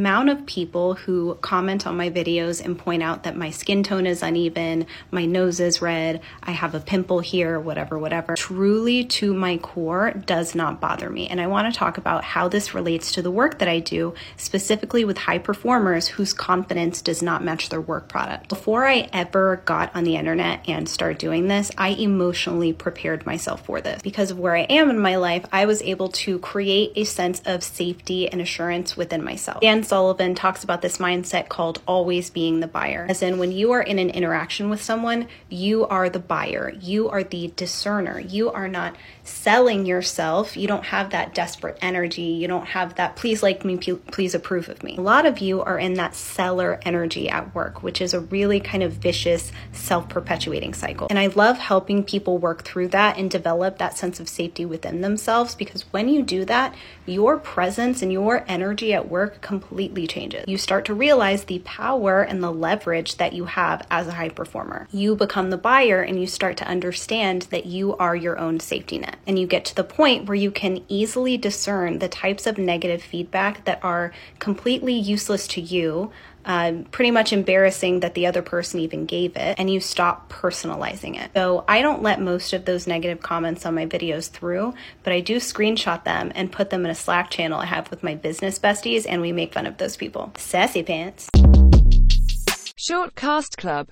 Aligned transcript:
amount 0.00 0.30
of 0.30 0.46
people 0.46 0.94
who 0.94 1.34
comment 1.42 1.86
on 1.86 1.94
my 1.94 2.08
videos 2.08 2.64
and 2.64 2.78
point 2.78 3.02
out 3.02 3.24
that 3.24 3.36
my 3.36 3.50
skin 3.50 3.82
tone 3.82 4.06
is 4.06 4.22
uneven, 4.22 4.86
my 5.10 5.26
nose 5.26 5.60
is 5.60 5.82
red, 5.82 6.22
I 6.42 6.52
have 6.52 6.74
a 6.74 6.80
pimple 6.80 7.20
here, 7.20 7.60
whatever, 7.60 7.98
whatever, 7.98 8.34
truly 8.34 9.04
to 9.04 9.34
my 9.34 9.58
core 9.58 10.12
does 10.12 10.54
not 10.54 10.80
bother 10.80 11.10
me. 11.10 11.28
And 11.28 11.38
I 11.38 11.48
want 11.48 11.70
to 11.70 11.78
talk 11.78 11.98
about 11.98 12.24
how 12.24 12.48
this 12.48 12.72
relates 12.74 13.12
to 13.12 13.20
the 13.20 13.30
work 13.30 13.58
that 13.58 13.68
I 13.68 13.80
do, 13.80 14.14
specifically 14.38 15.04
with 15.04 15.18
high 15.18 15.36
performers 15.36 16.08
whose 16.08 16.32
confidence 16.32 17.02
does 17.02 17.20
not 17.22 17.44
match 17.44 17.68
their 17.68 17.82
work 17.82 18.08
product. 18.08 18.48
Before 18.48 18.86
I 18.86 19.06
ever 19.12 19.60
got 19.66 19.94
on 19.94 20.04
the 20.04 20.16
internet 20.16 20.66
and 20.66 20.88
started 20.88 21.18
doing 21.18 21.46
this, 21.46 21.70
I 21.76 21.88
emotionally 21.90 22.72
prepared 22.72 23.26
myself 23.26 23.66
for 23.66 23.82
this. 23.82 24.00
Because 24.00 24.30
of 24.30 24.38
where 24.38 24.56
I 24.56 24.62
am 24.62 24.88
in 24.88 24.98
my 24.98 25.16
life, 25.16 25.44
I 25.52 25.66
was 25.66 25.82
able 25.82 26.08
to 26.24 26.38
create 26.38 26.92
a 26.96 27.04
sense 27.04 27.42
of 27.44 27.62
safety 27.62 28.30
and 28.30 28.40
assurance 28.40 28.96
within 28.96 29.22
myself. 29.22 29.60
Dan 29.60 29.89
Sullivan 29.90 30.36
talks 30.36 30.62
about 30.62 30.82
this 30.82 30.98
mindset 30.98 31.48
called 31.48 31.82
always 31.84 32.30
being 32.30 32.60
the 32.60 32.68
buyer. 32.68 33.06
As 33.08 33.22
in, 33.22 33.38
when 33.38 33.50
you 33.50 33.72
are 33.72 33.82
in 33.82 33.98
an 33.98 34.10
interaction 34.10 34.70
with 34.70 34.80
someone, 34.80 35.26
you 35.48 35.84
are 35.84 36.08
the 36.08 36.20
buyer, 36.20 36.72
you 36.80 37.08
are 37.08 37.24
the 37.24 37.52
discerner, 37.56 38.20
you 38.20 38.52
are 38.52 38.68
not 38.68 38.94
selling 39.24 39.86
yourself. 39.86 40.56
You 40.56 40.68
don't 40.68 40.84
have 40.84 41.10
that 41.10 41.34
desperate 41.34 41.76
energy, 41.82 42.22
you 42.22 42.46
don't 42.46 42.66
have 42.66 42.94
that 42.94 43.16
please 43.16 43.42
like 43.42 43.64
me, 43.64 43.76
please 43.78 44.32
approve 44.32 44.68
of 44.68 44.84
me. 44.84 44.96
A 44.96 45.00
lot 45.00 45.26
of 45.26 45.40
you 45.40 45.60
are 45.60 45.78
in 45.78 45.94
that 45.94 46.14
seller 46.14 46.78
energy 46.82 47.28
at 47.28 47.52
work, 47.52 47.82
which 47.82 48.00
is 48.00 48.14
a 48.14 48.20
really 48.20 48.60
kind 48.60 48.84
of 48.84 48.92
vicious, 48.92 49.50
self 49.72 50.08
perpetuating 50.08 50.72
cycle. 50.72 51.08
And 51.10 51.18
I 51.18 51.26
love 51.26 51.58
helping 51.58 52.04
people 52.04 52.38
work 52.38 52.62
through 52.62 52.88
that 52.88 53.18
and 53.18 53.28
develop 53.28 53.78
that 53.78 53.98
sense 53.98 54.20
of 54.20 54.28
safety 54.28 54.64
within 54.64 55.00
themselves 55.00 55.56
because 55.56 55.82
when 55.92 56.08
you 56.08 56.22
do 56.22 56.44
that, 56.44 56.76
your 57.06 57.38
presence 57.38 58.02
and 58.02 58.12
your 58.12 58.44
energy 58.46 58.94
at 58.94 59.08
work 59.08 59.40
completely 59.40 59.79
completely 59.80 60.06
changes. 60.06 60.44
You 60.46 60.58
start 60.58 60.84
to 60.86 60.94
realize 60.94 61.44
the 61.44 61.60
power 61.60 62.20
and 62.20 62.42
the 62.42 62.50
leverage 62.50 63.16
that 63.16 63.32
you 63.32 63.46
have 63.46 63.86
as 63.90 64.06
a 64.08 64.12
high 64.12 64.28
performer. 64.28 64.86
You 64.92 65.16
become 65.16 65.48
the 65.48 65.56
buyer 65.56 66.02
and 66.02 66.20
you 66.20 66.26
start 66.26 66.58
to 66.58 66.68
understand 66.68 67.42
that 67.50 67.64
you 67.64 67.96
are 67.96 68.14
your 68.14 68.38
own 68.38 68.60
safety 68.60 68.98
net. 68.98 69.16
And 69.26 69.38
you 69.38 69.46
get 69.46 69.64
to 69.66 69.74
the 69.74 69.82
point 69.82 70.26
where 70.26 70.34
you 70.34 70.50
can 70.50 70.84
easily 70.88 71.38
discern 71.38 71.98
the 71.98 72.08
types 72.08 72.46
of 72.46 72.58
negative 72.58 73.02
feedback 73.02 73.64
that 73.64 73.82
are 73.82 74.12
completely 74.38 74.92
useless 74.92 75.46
to 75.48 75.62
you 75.62 76.12
uh, 76.50 76.72
pretty 76.90 77.12
much 77.12 77.32
embarrassing 77.32 78.00
that 78.00 78.14
the 78.14 78.26
other 78.26 78.42
person 78.42 78.80
even 78.80 79.06
gave 79.06 79.36
it, 79.36 79.54
and 79.56 79.70
you 79.70 79.78
stop 79.78 80.28
personalizing 80.32 81.16
it. 81.16 81.30
So 81.32 81.64
I 81.68 81.80
don't 81.80 82.02
let 82.02 82.20
most 82.20 82.52
of 82.52 82.64
those 82.64 82.88
negative 82.88 83.20
comments 83.20 83.64
on 83.64 83.76
my 83.76 83.86
videos 83.86 84.28
through, 84.28 84.74
but 85.04 85.12
I 85.12 85.20
do 85.20 85.36
screenshot 85.36 86.02
them 86.02 86.32
and 86.34 86.50
put 86.50 86.70
them 86.70 86.84
in 86.84 86.90
a 86.90 86.94
Slack 86.96 87.30
channel 87.30 87.60
I 87.60 87.66
have 87.66 87.88
with 87.88 88.02
my 88.02 88.16
business 88.16 88.58
besties, 88.58 89.06
and 89.08 89.22
we 89.22 89.30
make 89.30 89.54
fun 89.54 89.64
of 89.64 89.78
those 89.78 89.96
people. 89.96 90.32
Sassy 90.38 90.82
pants. 90.82 91.28
Short 92.76 93.14
Cast 93.14 93.56
Club 93.56 93.86